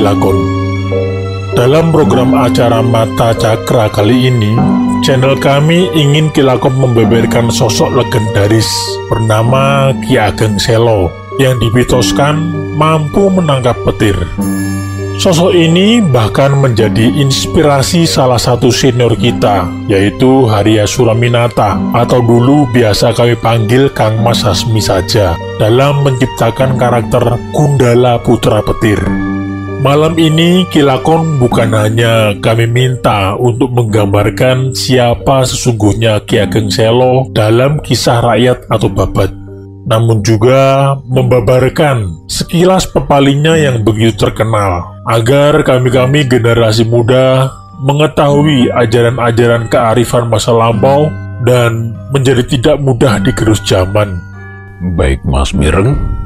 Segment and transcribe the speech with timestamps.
[0.00, 0.40] Kilakon.
[1.52, 4.56] Dalam program acara Mata Cakra kali ini,
[5.04, 8.64] channel kami ingin Kilakon membeberkan sosok legendaris
[9.12, 12.40] bernama Ki Ageng Selo yang dimitoskan
[12.80, 14.16] mampu menangkap petir.
[15.20, 23.12] Sosok ini bahkan menjadi inspirasi salah satu senior kita, yaitu Haria Suraminata, atau dulu biasa
[23.12, 29.29] kami panggil Kang Mas Hasmi saja, dalam menciptakan karakter Gundala Putra Petir.
[29.80, 37.80] Malam ini Kilakon bukan hanya kami minta untuk menggambarkan siapa sesungguhnya Ki Ageng Selo dalam
[37.80, 39.32] kisah rakyat atau babat,
[39.88, 47.48] namun juga membabarkan sekilas pepalinya yang begitu terkenal agar kami-kami generasi muda
[47.80, 51.08] mengetahui ajaran-ajaran kearifan masa lampau
[51.48, 54.20] dan menjadi tidak mudah digerus zaman.
[54.92, 56.19] Baik Mas Mireng,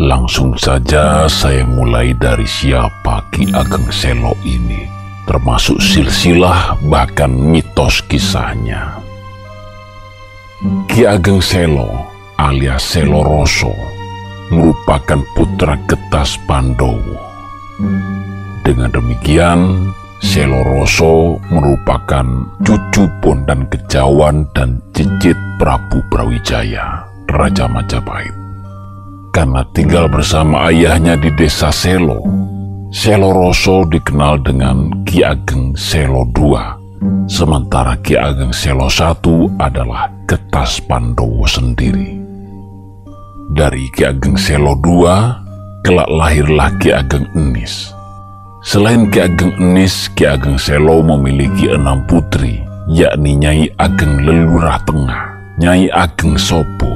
[0.00, 4.88] langsung saja saya mulai dari siapa Ki Ageng Selo ini,
[5.28, 8.96] termasuk silsilah bahkan mitos kisahnya.
[10.88, 12.08] Ki Ageng Selo
[12.40, 13.76] alias Selo Roso
[14.48, 17.30] merupakan putra Getas Pandowo
[18.64, 19.88] dengan demikian,
[20.20, 22.24] Seloroso merupakan
[22.60, 28.39] cucu Bondan Kejawan dan cicit Prabu Brawijaya, Raja Majapahit.
[29.30, 32.18] Karena tinggal bersama ayahnya di desa Selo,
[32.90, 36.58] Seloroso dikenal dengan Ki Ageng Selo II,
[37.30, 42.18] sementara Ki Ageng Selo I adalah Getas Pandowo sendiri.
[43.54, 45.06] Dari Ki Ageng Selo II,
[45.86, 47.94] kelak lahirlah Ki Ageng Enis.
[48.66, 52.58] Selain Ki Ageng Enis, Ki Ageng Selo memiliki enam putri,
[52.90, 55.22] yakni Nyai Ageng Lelurah Tengah,
[55.62, 56.90] Nyai Ageng Sopo,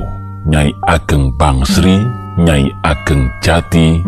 [0.51, 4.03] Nyai Ageng Bangsri, Nyai Ageng Jati,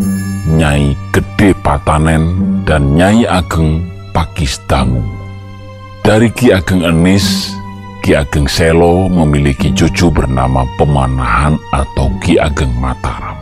[0.50, 2.34] Nyai Gede Patanen,
[2.66, 4.98] dan Nyai Ageng Pakistangu.
[6.03, 7.54] Dari Ki Ageng Enis,
[8.03, 13.38] Ki Ageng Selo memiliki cucu bernama Pemanahan atau Ki Ageng Mataram.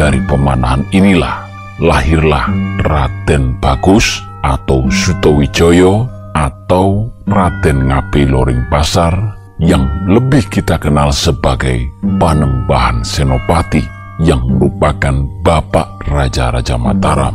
[0.00, 1.44] Dari pemanahan inilah
[1.76, 2.48] lahirlah
[2.88, 13.04] Raden Bagus atau Sutowijoyo atau Raden Ngapi Loring Pasar yang lebih kita kenal sebagai Panembahan
[13.04, 13.82] Senopati
[14.22, 17.34] yang merupakan bapak Raja-Raja Mataram.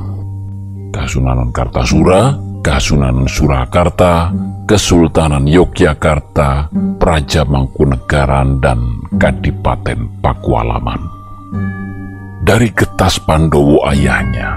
[0.89, 2.33] Kasunanan Kartasura,
[2.63, 4.31] Kasunanan Surakarta,
[4.67, 8.79] Kesultanan Yogyakarta, Praja Mangkunegaran, dan
[9.15, 10.99] Kadipaten Pakualaman.
[12.43, 14.55] Dari getas Pandowo ayahnya,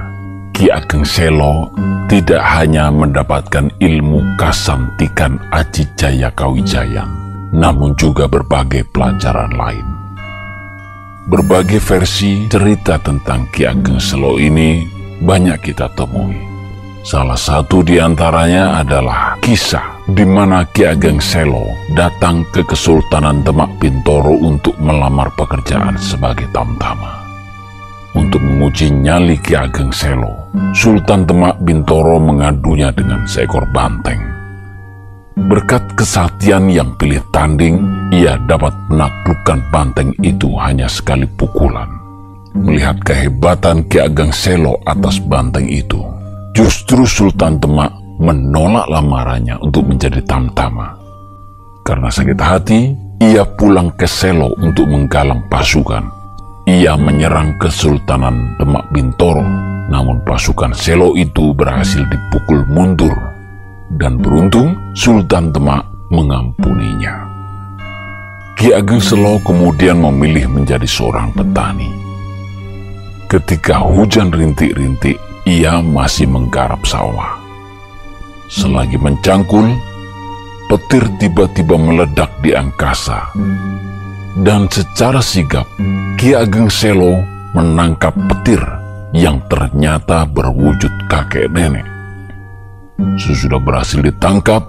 [0.55, 1.71] Ki Ageng Selo
[2.07, 7.07] tidak hanya mendapatkan ilmu kasantikan Aji Jaya Kawijayan,
[7.55, 9.87] namun juga berbagai pelajaran lain.
[11.31, 14.83] Berbagai versi cerita tentang Ki Ageng Selo ini
[15.23, 16.35] banyak kita temui.
[17.01, 23.71] Salah satu di antaranya adalah kisah di mana Ki Ageng Selo datang ke Kesultanan Demak
[23.79, 27.21] Bintoro untuk melamar pekerjaan sebagai tamtama
[28.15, 34.40] untuk menguji nyali Ki Ageng Selo, Sultan Demak Bintoro mengadunya dengan seekor banteng.
[35.39, 41.87] Berkat kesatian yang pilih tanding, ia dapat menaklukkan banteng itu hanya sekali pukulan.
[42.55, 46.03] Melihat kehebatan Ki Ageng Selo atas banteng itu,
[46.55, 50.99] justru Sultan Demak menolak lamarannya untuk menjadi tamtama.
[51.87, 52.81] Karena sakit hati,
[53.23, 56.21] ia pulang ke Selo untuk menggalang pasukan
[56.71, 59.43] ia menyerang Kesultanan Demak Bintoro,
[59.91, 63.11] namun pasukan Selo itu berhasil dipukul mundur,
[63.99, 67.27] dan beruntung Sultan Demak mengampuninya.
[68.55, 71.89] Ki Ageng Selo kemudian memilih menjadi seorang petani.
[73.31, 75.17] Ketika hujan rintik-rintik,
[75.49, 77.41] ia masih menggarap sawah.
[78.51, 79.71] Selagi mencangkul,
[80.71, 83.31] petir tiba-tiba meledak di angkasa
[84.39, 85.67] dan secara sigap
[86.15, 87.19] Ki Ageng Selo
[87.51, 88.63] menangkap petir
[89.11, 91.90] yang ternyata berwujud kakek nenek.
[93.21, 94.61] Sesudah berhasil ditangkap,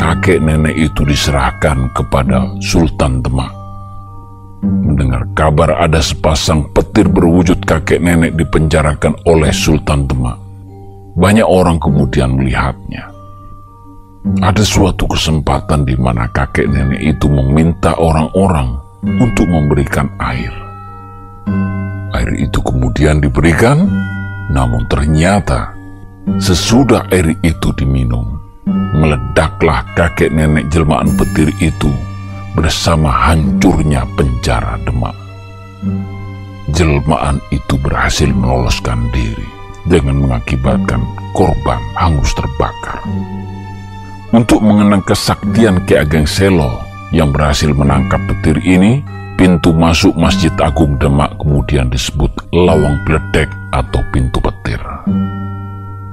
[0.00, 3.52] kakek nenek itu diserahkan kepada Sultan Demak.
[4.64, 10.40] Mendengar kabar ada sepasang petir berwujud kakek nenek dipenjarakan oleh Sultan Demak,
[11.14, 13.12] banyak orang kemudian melihatnya.
[14.42, 18.74] Ada suatu kesempatan di mana kakek nenek itu meminta orang-orang
[19.22, 20.50] untuk memberikan air.
[22.10, 23.86] Air itu kemudian diberikan,
[24.50, 25.75] namun ternyata
[26.42, 28.42] sesudah air itu diminum,
[28.98, 31.90] meledaklah kakek nenek jelmaan petir itu
[32.58, 35.14] bersama hancurnya penjara Demak.
[36.74, 39.46] jelmaan itu berhasil meloloskan diri
[39.86, 40.98] dengan mengakibatkan
[41.30, 42.98] korban hangus terbakar.
[44.34, 46.82] Untuk mengenang kesaktian Ki Ageng Selo
[47.14, 48.98] yang berhasil menangkap petir ini,
[49.38, 54.82] pintu masuk Masjid Agung Demak kemudian disebut Lawang Bledek atau pintu petir.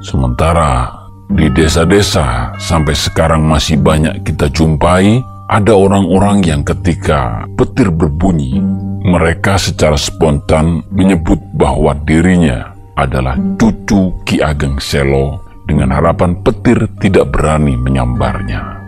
[0.03, 0.91] Sementara
[1.31, 8.59] di desa-desa sampai sekarang masih banyak kita jumpai ada orang-orang yang ketika petir berbunyi,
[9.03, 17.31] mereka secara spontan menyebut bahwa dirinya adalah cucu Ki Ageng Selo dengan harapan petir tidak
[17.31, 18.79] berani menyambarnya.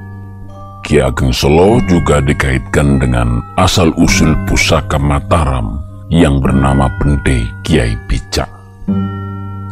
[0.85, 5.81] Ki Ageng Selo juga dikaitkan dengan asal-usul pusaka Mataram
[6.13, 8.47] yang bernama Bende Kiai Bicak.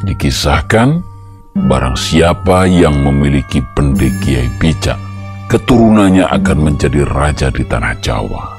[0.04, 1.13] Dikisahkan,
[1.54, 4.98] barang siapa yang memiliki Bende Kiai Bicak,
[5.50, 8.58] keturunannya akan menjadi raja di tanah Jawa.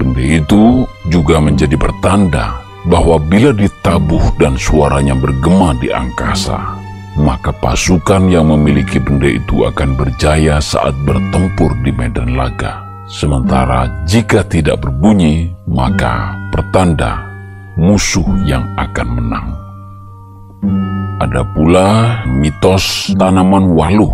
[0.00, 6.76] Bende itu juga menjadi pertanda bahwa bila ditabuh dan suaranya bergema di angkasa,
[7.16, 12.84] maka pasukan yang memiliki benda itu akan berjaya saat bertempur di medan laga.
[13.04, 17.20] Sementara jika tidak berbunyi, maka pertanda
[17.76, 19.48] musuh yang akan menang.
[21.22, 21.88] Ada pula
[22.26, 24.10] mitos tanaman waluh.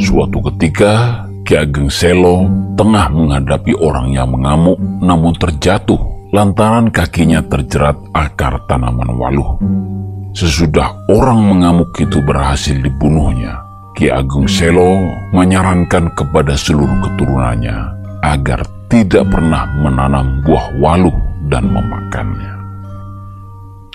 [0.00, 5.98] Suatu ketika, Ki Ageng Selo tengah menghadapi orang yang mengamuk namun terjatuh
[6.32, 9.60] lantaran kakinya terjerat akar tanaman waluh.
[10.32, 13.60] Sesudah orang mengamuk itu berhasil dibunuhnya,
[13.92, 14.96] Ki Agung Selo
[15.36, 17.76] menyarankan kepada seluruh keturunannya
[18.24, 21.16] agar tidak pernah menanam buah waluh
[21.52, 22.57] dan memakannya.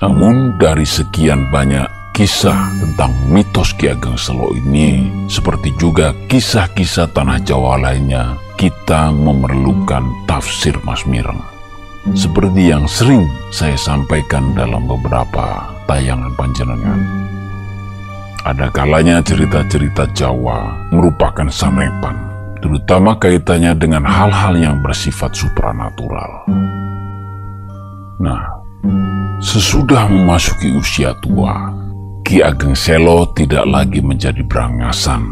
[0.03, 7.39] Namun dari sekian banyak kisah tentang mitos Ki Ageng Selo ini, seperti juga kisah-kisah tanah
[7.39, 11.39] Jawa lainnya, kita memerlukan tafsir Mas Mireng
[12.11, 16.99] seperti yang sering saya sampaikan dalam beberapa tayangan panjenengan.
[18.43, 22.19] Ada kalanya cerita-cerita Jawa merupakan sanepan,
[22.59, 26.43] terutama kaitannya dengan hal-hal yang bersifat supranatural.
[28.19, 28.43] Nah,
[29.41, 31.73] sesudah memasuki usia tua,
[32.21, 35.25] Ki Ageng Selo tidak lagi menjadi berangasan.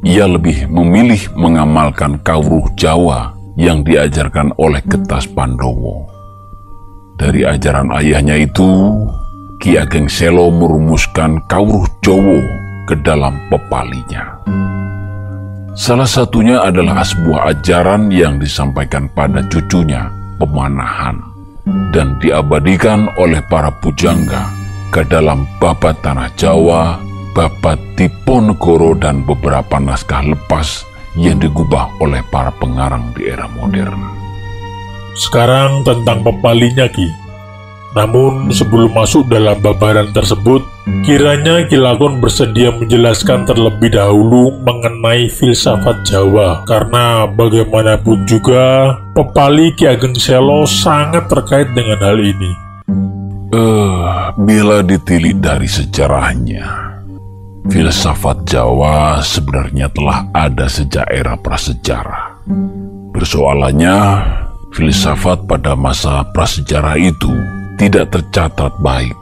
[0.00, 6.08] Ia lebih memilih mengamalkan kawruh Jawa yang diajarkan oleh Ketas Pandowo.
[7.20, 8.96] Dari ajaran ayahnya itu,
[9.60, 12.40] Ki Ageng Selo merumuskan Kawruh Jowo
[12.88, 14.40] ke dalam pepalinya.
[15.76, 20.08] Salah satunya adalah sebuah ajaran yang disampaikan pada cucunya,
[20.40, 21.20] pemanahan,
[21.92, 24.50] dan diabadikan oleh para pujangga
[24.90, 26.98] ke dalam babat Tanah Jawa,
[27.36, 30.82] babat Diponegoro, dan beberapa naskah lepas
[31.14, 33.98] yang digubah oleh para pengarang di era modern.
[35.18, 37.19] Sekarang tentang pepalinya Ki.
[37.90, 40.62] Namun sebelum masuk dalam babaran tersebut,
[41.02, 46.62] kiranya Kilakon bersedia menjelaskan terlebih dahulu mengenai filsafat Jawa.
[46.70, 52.52] Karena bagaimanapun juga, pepali Ki Ageng Selo sangat terkait dengan hal ini.
[53.50, 56.94] Eh, uh, bila ditilik dari sejarahnya,
[57.66, 62.38] Filsafat Jawa sebenarnya telah ada sejak era prasejarah.
[63.10, 63.98] Persoalannya,
[64.70, 69.16] filsafat pada masa prasejarah itu tidak tercatat baik.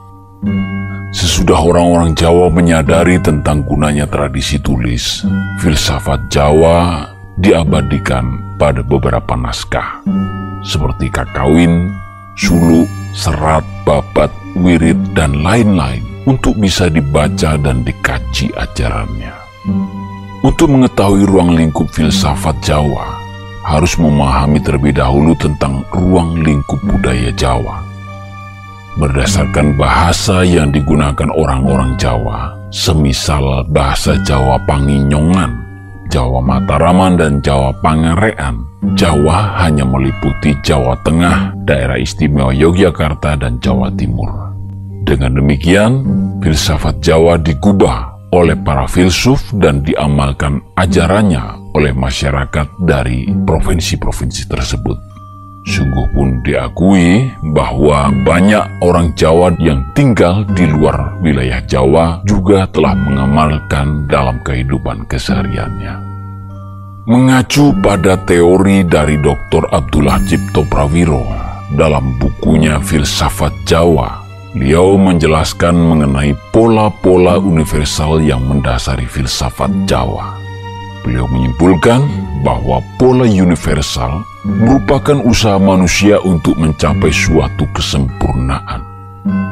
[1.15, 5.23] Sesudah orang-orang Jawa menyadari tentang gunanya tradisi tulis,
[5.63, 7.07] filsafat Jawa
[7.39, 10.03] diabadikan pada beberapa naskah,
[10.67, 11.95] seperti kakawin,
[12.35, 19.33] suluk, serat, babat, wirid, dan lain-lain untuk bisa dibaca dan dikaji ajarannya.
[20.43, 23.23] Untuk mengetahui ruang lingkup filsafat Jawa,
[23.63, 27.88] harus memahami terlebih dahulu tentang ruang lingkup budaya Jawa.
[28.97, 35.53] Berdasarkan bahasa yang digunakan orang-orang Jawa, semisal bahasa Jawa Panginyongan,
[36.09, 38.65] Jawa Mataraman, dan Jawa Pangarean,
[38.97, 44.57] Jawa hanya meliputi Jawa Tengah, daerah istimewa Yogyakarta, dan Jawa Timur.
[45.05, 45.93] Dengan demikian,
[46.41, 55.08] filsafat Jawa digubah oleh para filsuf dan diamalkan ajarannya oleh masyarakat dari provinsi-provinsi tersebut.
[55.69, 62.97] Sungguh pun diakui bahwa banyak orang Jawa yang tinggal di luar wilayah Jawa juga telah
[62.97, 66.09] mengamalkan dalam kehidupan kesehariannya.
[67.05, 69.69] Mengacu pada teori dari Dr.
[69.69, 71.25] Abdullah Cipto Prawiro
[71.77, 80.41] dalam bukunya Filsafat Jawa Beliau menjelaskan mengenai pola-pola universal yang mendasari filsafat Jawa.
[81.05, 82.01] Beliau menyimpulkan
[82.43, 88.85] bahwa pola universal merupakan usaha manusia untuk mencapai suatu kesempurnaan.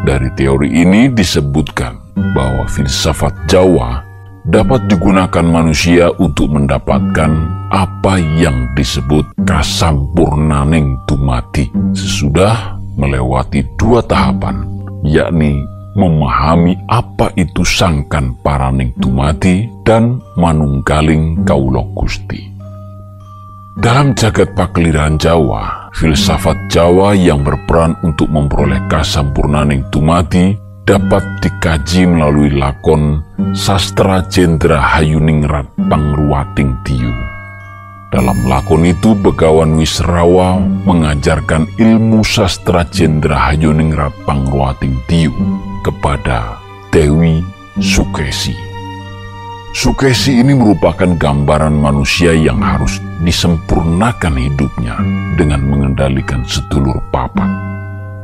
[0.07, 4.01] Dari teori ini disebutkan bahwa filsafat Jawa
[4.47, 7.31] dapat digunakan manusia untuk mendapatkan
[7.75, 14.63] apa yang disebut kasampurnaning tumati sesudah melewati dua tahapan,
[15.03, 15.67] yakni
[15.99, 22.56] memahami apa itu sangkan paraning tumati dan manunggaling kaulo gusti.
[23.77, 30.57] Dalam jagat pakliran Jawa, filsafat Jawa yang berperan untuk memperoleh kasampurnaning tumati
[30.89, 33.21] dapat dikaji melalui lakon
[33.53, 37.13] Sastra Jendra Hayuningrat Pangruating Tiu.
[38.09, 40.57] Dalam lakon itu, Begawan Wisrawa
[40.89, 45.37] mengajarkan ilmu sastra Jendra Hayuningrat Pangruating Tiu
[45.85, 46.57] kepada
[46.89, 47.45] Dewi
[47.77, 48.66] Sukesi.
[49.77, 54.97] Sukesi ini merupakan gambaran manusia yang harus disempurnakan hidupnya
[55.37, 57.45] dengan mengendalikan sedulur papat.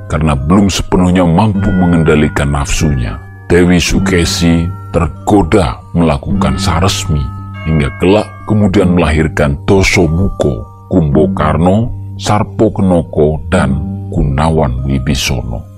[0.08, 3.20] Karena belum sepenuhnya mampu mengendalikan nafsunya,
[3.52, 4.64] Dewi Sukesi
[4.96, 7.20] tergoda melakukan saresmi
[7.68, 13.76] hingga kelak kemudian melahirkan Tosomuko, Kumbokarno, Sarpo Kenoko, dan
[14.08, 15.71] Gunawan Wibisono.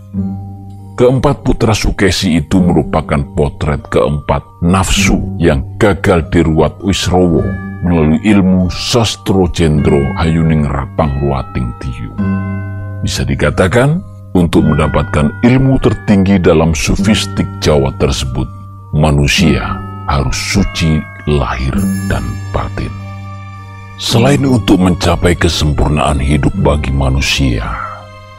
[0.95, 7.43] Keempat putra Sukesi itu merupakan potret keempat nafsu yang gagal diruat Wisrowo
[7.83, 12.15] melalui ilmu sastro jendro hayuning rapang ruating tiu.
[13.03, 14.07] Bisa dikatakan,
[14.39, 18.47] untuk mendapatkan ilmu tertinggi dalam sufistik Jawa tersebut,
[18.95, 21.75] manusia harus suci lahir
[22.07, 22.23] dan
[22.55, 22.91] batin.
[23.99, 27.84] Selain untuk mencapai kesempurnaan hidup bagi manusia,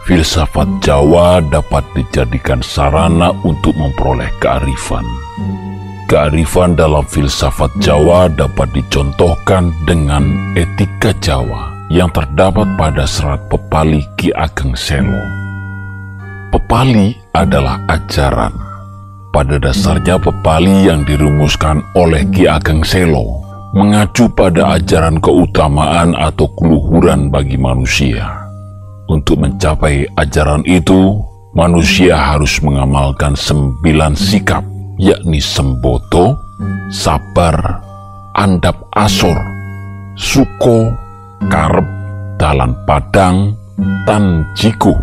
[0.05, 5.01] filsafat Jawa dapat dijadikan sarana untuk memperoleh kearifan.
[6.05, 14.29] Kearifan dalam filsafat Jawa dapat dicontohkan dengan etika Jawa yang terdapat pada serat Pepali Ki
[14.29, 15.25] Ageng Selo.
[16.53, 18.53] Pepali adalah ajaran.
[19.33, 23.41] Pada dasarnya Pepali yang dirumuskan oleh Ki Ageng Selo
[23.73, 28.44] mengacu pada ajaran keutamaan atau keluhuran bagi manusia
[29.05, 31.21] untuk mencapai ajaran itu,
[31.53, 34.65] manusia harus mengamalkan sembilan sikap,
[34.97, 36.35] yakni semboto,
[36.89, 37.79] sabar,
[38.35, 39.37] andap asor,
[40.17, 40.89] suko,
[41.47, 41.87] karep,
[42.41, 43.53] dalan padang,
[44.09, 44.93] tan jiku,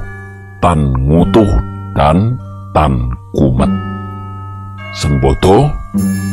[0.58, 1.50] tan ngutuh,
[1.94, 2.36] dan
[2.74, 3.70] tan kumet.
[4.92, 5.72] Semboto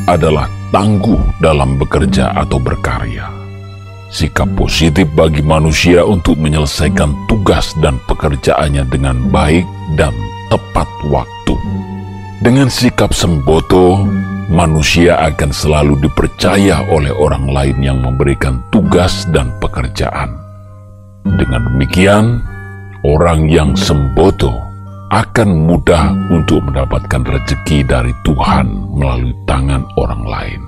[0.10, 3.39] adalah tangguh dalam bekerja atau berkarya
[4.10, 10.14] sikap positif bagi manusia untuk menyelesaikan tugas dan pekerjaannya dengan baik dan
[10.50, 11.56] tepat waktu.
[12.42, 14.02] Dengan sikap semboto,
[14.50, 20.34] manusia akan selalu dipercaya oleh orang lain yang memberikan tugas dan pekerjaan.
[21.24, 22.42] Dengan demikian,
[23.06, 24.56] orang yang semboto
[25.10, 30.62] akan mudah untuk mendapatkan rezeki dari Tuhan melalui tangan orang lain.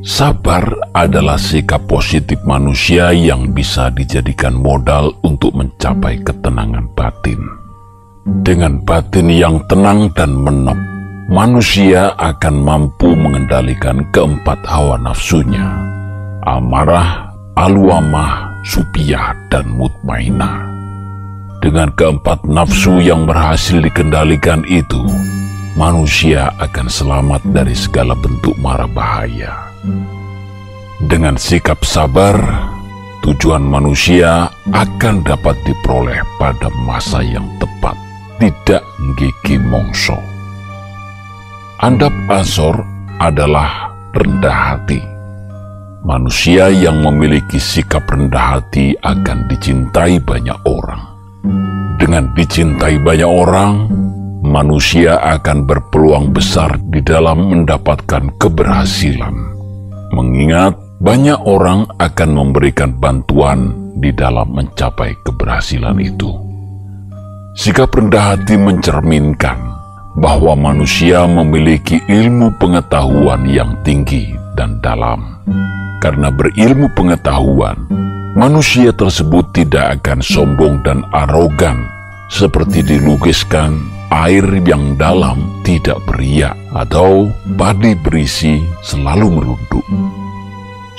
[0.00, 0.64] Sabar
[0.96, 7.36] adalah sikap positif manusia yang bisa dijadikan modal untuk mencapai ketenangan batin.
[8.40, 10.80] Dengan batin yang tenang dan menep,
[11.28, 15.68] manusia akan mampu mengendalikan keempat hawa nafsunya,
[16.48, 20.64] amarah, aluamah, supiah, dan mutmainah.
[21.60, 25.04] Dengan keempat nafsu yang berhasil dikendalikan itu,
[25.76, 29.69] manusia akan selamat dari segala bentuk mara bahaya.
[31.00, 32.36] Dengan sikap sabar,
[33.24, 37.96] tujuan manusia akan dapat diperoleh pada masa yang tepat,
[38.36, 38.84] tidak
[39.16, 40.20] gigi mongso.
[41.80, 42.84] Andap Azor
[43.16, 45.00] adalah rendah hati.
[46.04, 51.00] Manusia yang memiliki sikap rendah hati akan dicintai banyak orang.
[51.96, 53.88] Dengan dicintai banyak orang,
[54.44, 59.59] manusia akan berpeluang besar di dalam mendapatkan keberhasilan
[60.12, 66.28] mengingat banyak orang akan memberikan bantuan di dalam mencapai keberhasilan itu.
[67.56, 69.58] Sikap rendah hati mencerminkan
[70.20, 75.40] bahwa manusia memiliki ilmu pengetahuan yang tinggi dan dalam.
[76.00, 77.76] Karena berilmu pengetahuan,
[78.36, 81.80] manusia tersebut tidak akan sombong dan arogan
[82.32, 83.76] seperti dilukiskan
[84.12, 89.86] air yang dalam tidak beriak atau padi berisi selalu merunduk.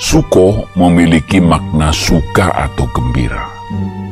[0.02, 3.46] Suko memiliki makna suka atau gembira.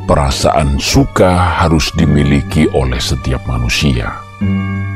[0.07, 4.11] Perasaan suka harus dimiliki oleh setiap manusia.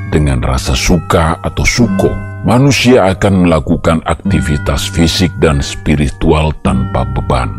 [0.09, 2.07] Dengan rasa suka atau suko,
[2.47, 7.51] manusia akan melakukan aktivitas fisik dan spiritual tanpa beban.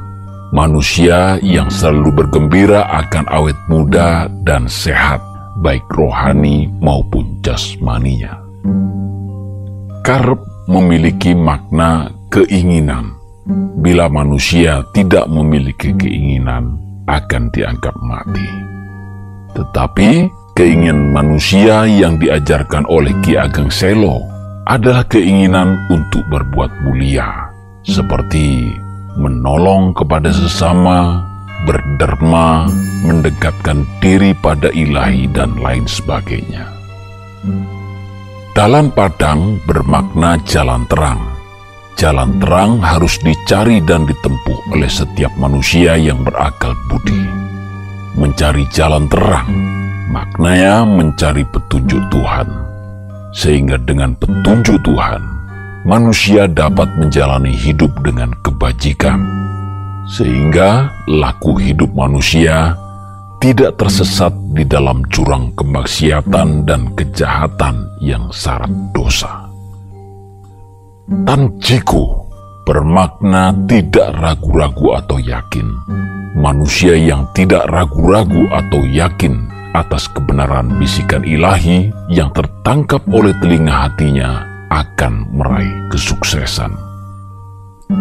[0.57, 5.21] Manusia yang selalu bergembira akan awet muda dan sehat,
[5.61, 8.46] baik rohani maupun jasmaninya.
[10.07, 10.39] Karep
[10.71, 13.15] memiliki makna keinginan.
[13.83, 18.51] Bila manusia tidak memiliki keinginan, akan dianggap mati.
[19.55, 20.11] Tetapi
[20.59, 24.19] keinginan manusia yang diajarkan oleh Ki Ageng Selo
[24.67, 27.47] adalah keinginan untuk berbuat mulia,
[27.87, 28.75] seperti
[29.15, 31.23] menolong kepada sesama,
[31.65, 32.67] berderma,
[33.07, 36.67] mendekatkan diri pada ilahi, dan lain sebagainya.
[38.57, 41.21] Dalam Padang bermakna jalan terang.
[41.93, 47.21] Jalan terang harus dicari dan ditempuh oleh setiap manusia yang berakal budi.
[48.17, 49.53] Mencari jalan terang,
[50.09, 52.49] maknanya mencari petunjuk Tuhan.
[53.37, 55.21] Sehingga dengan petunjuk Tuhan,
[55.85, 59.21] manusia dapat menjalani hidup dengan kebajikan.
[60.09, 62.73] Sehingga laku hidup manusia
[63.37, 69.45] tidak tersesat di dalam jurang kemaksiatan dan kejahatan yang syarat dosa.
[71.07, 72.27] Tanjiku
[72.67, 75.69] bermakna tidak ragu-ragu atau yakin.
[76.37, 84.45] Manusia yang tidak ragu-ragu atau yakin atas kebenaran bisikan ilahi yang tertangkap oleh telinga hatinya
[84.73, 86.73] akan meraih kesuksesan.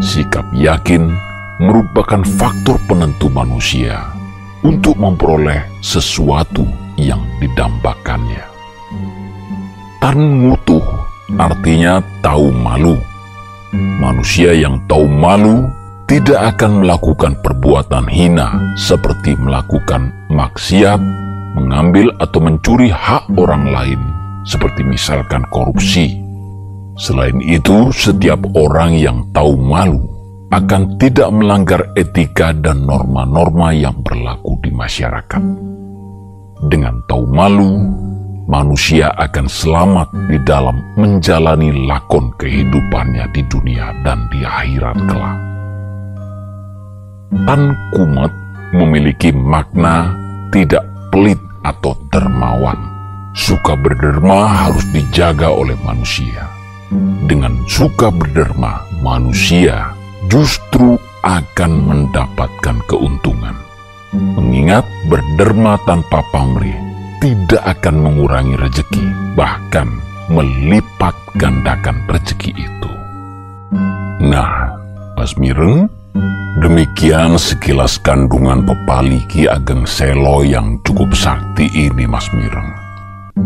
[0.01, 1.13] Sikap yakin
[1.61, 4.14] merupakan faktor penentu manusia
[4.65, 6.65] untuk memperoleh sesuatu
[6.97, 8.41] yang didambakannya.
[10.01, 10.81] Tan mutuh
[11.37, 12.97] artinya tahu malu.
[13.75, 15.69] Manusia yang tahu malu
[16.09, 21.01] tidak akan melakukan perbuatan hina seperti melakukan maksiat,
[21.53, 24.01] mengambil atau mencuri hak orang lain,
[24.45, 26.21] seperti misalkan korupsi.
[26.95, 30.14] Selain itu, setiap orang yang tahu malu
[30.55, 35.43] akan tidak melanggar etika dan norma-norma yang berlaku di masyarakat.
[36.71, 37.91] Dengan tahu malu,
[38.47, 45.37] manusia akan selamat di dalam menjalani lakon kehidupannya di dunia dan di akhirat kelak.
[47.43, 48.31] Tan kumet
[48.71, 50.15] memiliki makna
[50.55, 52.79] tidak pelit atau dermawan.
[53.35, 56.47] Suka berderma harus dijaga oleh manusia.
[57.27, 59.91] Dengan suka berderma, manusia
[60.29, 63.55] justru akan mendapatkan keuntungan.
[64.15, 66.77] Mengingat berderma tanpa pamrih
[67.19, 69.89] tidak akan mengurangi rezeki, bahkan
[70.29, 72.91] melipat gandakan rezeki itu.
[74.23, 74.71] Nah,
[75.19, 75.89] Mas Mireng,
[76.63, 82.71] demikian sekilas kandungan pepali Ki Ageng Selo yang cukup sakti ini, Mas Mireng.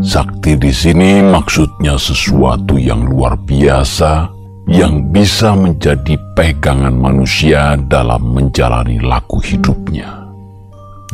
[0.06, 4.39] Sakti di sini maksudnya sesuatu yang luar biasa
[4.70, 10.30] yang bisa menjadi pegangan manusia dalam menjalani laku hidupnya.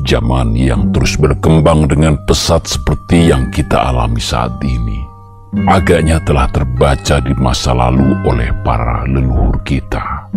[0.04, 5.00] Zaman yang terus berkembang dengan pesat seperti yang kita alami saat ini,
[5.72, 10.28] agaknya telah terbaca di masa lalu oleh para leluhur kita.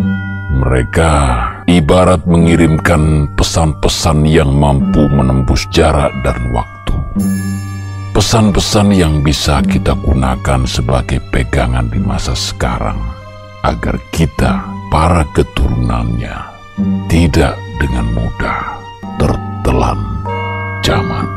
[0.62, 1.12] Mereka
[1.66, 6.78] ibarat mengirimkan pesan-pesan yang mampu menembus jarak dan waktu
[8.18, 12.98] pesan-pesan yang bisa kita gunakan sebagai pegangan di masa sekarang,
[13.62, 14.58] agar kita,
[14.90, 16.34] para keturunannya,
[17.06, 18.74] tidak dengan mudah
[19.22, 20.02] tertelan
[20.82, 21.30] zaman.